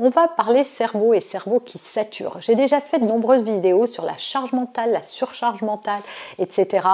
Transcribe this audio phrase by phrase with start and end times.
[0.00, 2.38] on va parler cerveau et cerveau qui sature.
[2.40, 6.00] J'ai déjà fait de nombreuses vidéos sur la charge mentale, la surcharge mentale,
[6.38, 6.88] etc.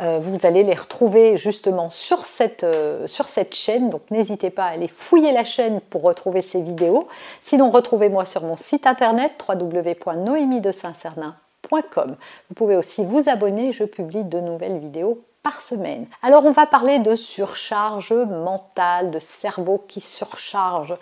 [0.00, 4.64] Euh, vous allez les retrouver justement sur cette, euh, sur cette chaîne, donc n'hésitez pas
[4.64, 7.06] à aller fouiller la chaîne pour retrouver ces vidéos.
[7.42, 12.16] Sinon, retrouvez-moi sur mon site internet www.noémie-de-saint-cernin.com.
[12.48, 16.06] Vous pouvez aussi vous abonner, je publie de nouvelles vidéos par semaine.
[16.22, 20.94] Alors on va parler de surcharge mentale, de cerveau qui surcharge,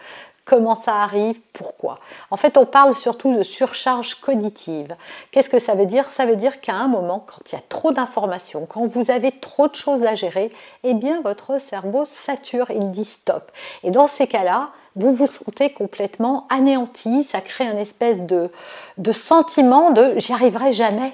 [0.49, 1.99] comment ça arrive, pourquoi.
[2.31, 4.95] En fait, on parle surtout de surcharge cognitive.
[5.31, 6.07] Qu'est-ce que ça veut dire?
[6.07, 9.31] Ça veut dire qu'à un moment, quand il y a trop d'informations, quand vous avez
[9.31, 10.51] trop de choses à gérer,
[10.85, 13.53] eh bien votre cerveau sature, il dit stop.
[13.85, 18.51] Et dans ces cas-là, vous vous sentez complètement anéanti, ça crée un espèce de,
[18.97, 21.13] de sentiment de j'y arriverai jamais.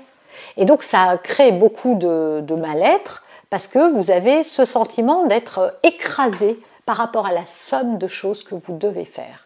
[0.57, 5.77] Et donc ça crée beaucoup de, de mal-être parce que vous avez ce sentiment d'être
[5.83, 9.45] écrasé par rapport à la somme de choses que vous devez faire.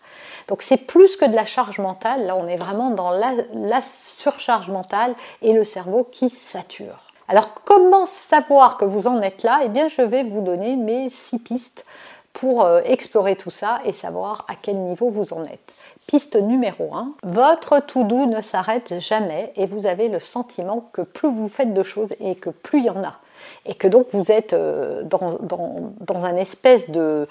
[0.48, 4.70] Donc c'est plus que de la charge mentale, là on est vraiment dans la, surcharge
[4.70, 7.05] mentale et le cerveau qui sature.
[7.28, 9.61] Alors comment savoir que vous en êtes là?
[9.64, 11.84] Eh bien je vais vous donner mes six pistes
[12.33, 15.72] pour euh, explorer tout ça et savoir à quel niveau vous en êtes.
[16.06, 21.03] Piste numéro 1, votre tout doux ne s'arrête jamais et vous avez le sentiment que
[21.03, 23.19] plus vous faites de choses et que plus il y en a
[23.66, 27.26] et que donc vous êtes euh, dans, un espèce de,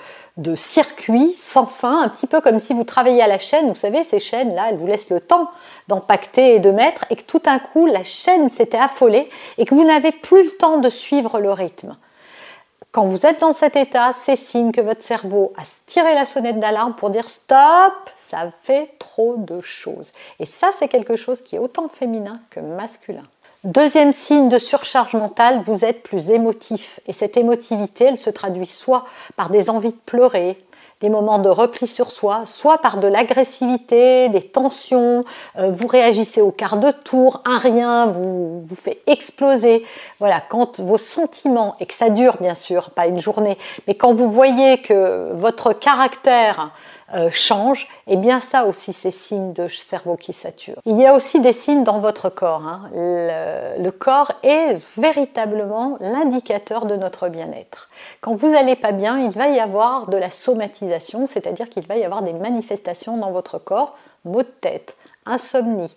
[0.55, 3.67] circuit sans fin, un petit peu comme si vous travailliez à la chaîne.
[3.67, 5.49] Vous savez, ces chaînes-là, elles vous laissent le temps
[5.87, 9.75] d'empacter et de mettre, et que tout d'un coup, la chaîne s'était affolée et que
[9.75, 11.97] vous n'avez plus le temps de suivre le rythme.
[12.91, 16.59] Quand vous êtes dans cet état, c'est signe que votre cerveau a tiré la sonnette
[16.59, 17.93] d'alarme pour dire stop,
[18.27, 20.11] ça fait trop de choses.
[20.39, 23.23] Et ça, c'est quelque chose qui est autant féminin que masculin.
[23.63, 26.99] Deuxième signe de surcharge mentale, vous êtes plus émotif.
[27.07, 29.03] Et cette émotivité, elle se traduit soit
[29.35, 30.63] par des envies de pleurer,
[31.01, 35.25] des moments de repli sur soi, soit par de l'agressivité, des tensions,
[35.57, 39.83] euh, vous réagissez au quart de tour, un rien vous, vous fait exploser.
[40.19, 43.57] Voilà, quand vos sentiments, et que ça dure bien sûr, pas une journée,
[43.87, 46.71] mais quand vous voyez que votre caractère
[47.13, 50.75] euh, change, et eh bien ça aussi c'est signe de cerveau qui sature.
[50.85, 52.67] Il y a aussi des signes dans votre corps.
[52.67, 52.89] Hein.
[52.93, 57.87] Le, corps est véritablement l'indicateur de notre bien-être.
[58.19, 61.95] Quand vous n'allez pas bien, il va y avoir de la somatisation, c'est-à-dire qu'il va
[61.95, 65.95] y avoir des manifestations dans votre corps, maux de tête, insomnie,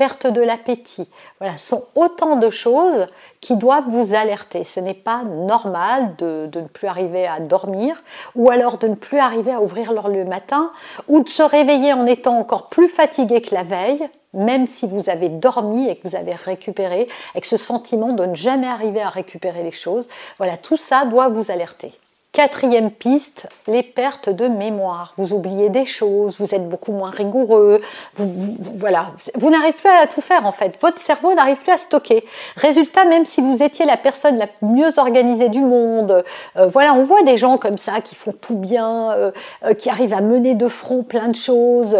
[0.00, 1.10] perte de l'appétit.
[1.40, 3.06] Voilà, sont autant de choses
[3.42, 4.64] qui doivent vous alerter.
[4.64, 8.02] Ce n'est pas normal de, ne plus arriver à dormir
[8.34, 10.72] ou alors de ne plus arriver à ouvrir l'heure le matin
[11.06, 15.10] ou de se réveiller en étant encore plus fatigué que la veille, même si vous
[15.10, 19.10] avez dormi et que vous avez récupéré, avec ce sentiment de ne jamais arriver à
[19.10, 20.08] récupérer les choses.
[20.38, 21.92] Voilà, tout ça doit vous alerter.
[22.40, 25.12] Quatrième piste, les pertes de mémoire.
[25.18, 27.82] Vous oubliez des choses, vous êtes beaucoup moins rigoureux,
[28.14, 30.72] vous, voilà, vous n'arrivez plus à tout faire en fait.
[30.80, 32.24] Votre cerveau n'arrive plus à stocker.
[32.56, 36.24] Résultat, même si vous étiez la personne la mieux organisée du monde,
[36.56, 39.32] euh, voilà, on voit des gens comme ça qui font tout bien, euh,
[39.66, 41.94] euh, qui arrivent à mener de front plein de choses.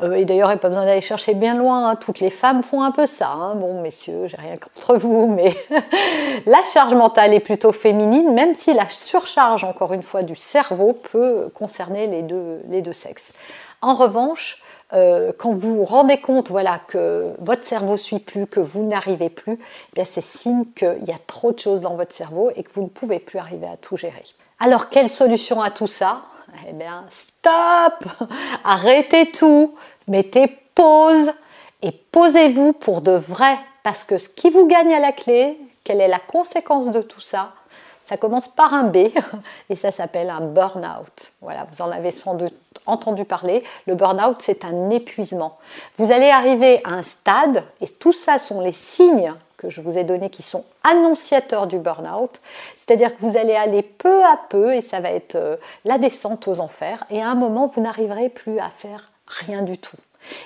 [0.00, 1.88] et d'ailleurs, il n'y a pas besoin d'aller chercher bien loin.
[1.88, 1.96] Hein.
[1.96, 3.32] Toutes les femmes font un peu ça.
[3.32, 3.56] Hein.
[3.56, 5.56] Bon, messieurs, j'ai rien contre vous, mais
[6.46, 10.92] la charge mentale est plutôt féminine, même si la surcharge encore une fois, du cerveau
[10.92, 13.32] peut concerner les deux, les deux sexes.
[13.80, 14.62] En revanche,
[14.92, 18.82] euh, quand vous vous rendez compte voilà, que votre cerveau ne suit plus, que vous
[18.82, 19.58] n'arrivez plus,
[19.96, 22.82] eh c'est signe qu'il y a trop de choses dans votre cerveau et que vous
[22.82, 24.24] ne pouvez plus arriver à tout gérer.
[24.60, 26.20] Alors, quelle solution à tout ça?
[26.68, 28.26] Eh bien, stop
[28.64, 29.74] Arrêtez tout,
[30.06, 31.32] mettez pause
[31.80, 33.56] et posez-vous pour de vrai.
[33.84, 37.20] Parce que ce qui vous gagne à la clé, quelle est la conséquence de tout
[37.20, 37.54] ça?
[38.04, 38.96] Ça commence par un B
[39.70, 41.32] et ça s'appelle un burn-out.
[41.40, 42.54] Voilà, vous en avez sans doute
[42.86, 43.62] entendu parler.
[43.86, 45.58] Le burn-out, c'est un épuisement.
[45.98, 49.96] Vous allez arriver à un stade, et tout ça sont les signes que je vous
[49.96, 52.40] ai donnés qui sont annonciateurs du burn-out.
[52.76, 56.48] C'est-à-dire que vous allez aller peu à peu, et ça va être euh, la descente
[56.48, 59.96] aux enfers, et à un moment, vous n'arriverez plus à faire rien du tout.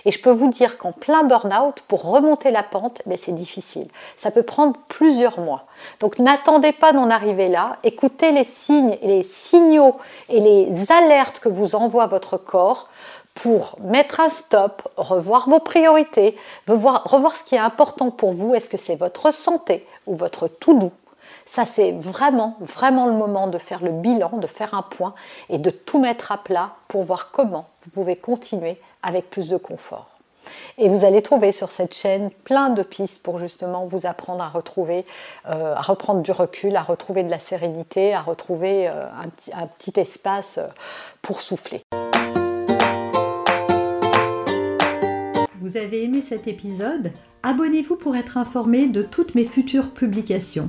[0.05, 3.89] Et je peux vous dire qu'en plein burn-out, pour remonter la pente, mais c'est difficile.
[4.19, 5.65] Ça peut prendre plusieurs mois.
[6.01, 7.77] Donc n'attendez pas d'en arriver là.
[7.83, 9.97] Écoutez les signes, les signaux
[10.29, 12.89] et les alertes que vous envoie votre corps
[13.35, 16.37] pour mettre un stop, revoir vos priorités,
[16.67, 18.55] revoir, revoir ce qui est important pour vous.
[18.55, 20.93] Est-ce que c'est votre santé ou votre tout doux
[21.49, 25.15] ça, c'est vraiment, vraiment le moment de faire le bilan, de faire un point
[25.49, 29.57] et de tout mettre à plat pour voir comment vous pouvez continuer avec plus de
[29.57, 30.11] confort.
[30.79, 34.49] Et vous allez trouver sur cette chaîne plein de pistes pour justement vous apprendre à
[34.49, 35.05] retrouver,
[35.49, 39.07] euh, à reprendre du recul, à retrouver de la sérénité, à retrouver euh,
[39.55, 40.67] un, petit, espace euh,
[41.23, 41.83] pour souffler.
[45.61, 47.11] Vous avez aimé cet épisode?
[47.43, 50.69] Abonnez-vous pour être informé de toutes mes futures publications.